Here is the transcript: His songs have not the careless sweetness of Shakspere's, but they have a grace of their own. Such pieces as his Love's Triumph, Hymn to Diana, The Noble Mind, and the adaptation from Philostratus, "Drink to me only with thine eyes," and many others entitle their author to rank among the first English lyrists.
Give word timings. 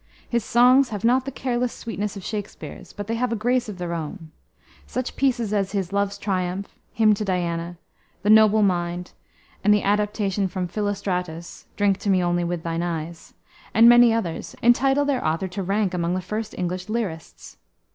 His 0.27 0.43
songs 0.43 0.89
have 0.89 1.05
not 1.05 1.25
the 1.25 1.31
careless 1.31 1.71
sweetness 1.71 2.17
of 2.17 2.23
Shakspere's, 2.23 2.91
but 2.91 3.05
they 3.05 3.13
have 3.13 3.31
a 3.31 3.35
grace 3.35 3.69
of 3.69 3.77
their 3.77 3.93
own. 3.93 4.31
Such 4.87 5.15
pieces 5.15 5.53
as 5.53 5.73
his 5.73 5.93
Love's 5.93 6.17
Triumph, 6.17 6.73
Hymn 6.91 7.13
to 7.13 7.23
Diana, 7.23 7.77
The 8.23 8.31
Noble 8.31 8.63
Mind, 8.63 9.11
and 9.63 9.71
the 9.71 9.83
adaptation 9.83 10.47
from 10.47 10.67
Philostratus, 10.67 11.67
"Drink 11.75 11.99
to 11.99 12.09
me 12.09 12.23
only 12.23 12.43
with 12.43 12.63
thine 12.63 12.81
eyes," 12.81 13.35
and 13.75 13.87
many 13.87 14.11
others 14.11 14.55
entitle 14.63 15.05
their 15.05 15.23
author 15.23 15.47
to 15.49 15.61
rank 15.61 15.93
among 15.93 16.15
the 16.15 16.21
first 16.21 16.55
English 16.57 16.89
lyrists. 16.89 17.57